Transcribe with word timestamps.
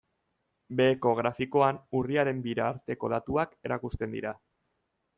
Beheko 0.79 1.11
grafikoan 1.19 1.79
urriaren 2.01 2.41
bira 2.49 2.67
arteko 2.73 3.15
datuak 3.17 3.57
erakusten 3.71 4.21
dira. 4.21 4.37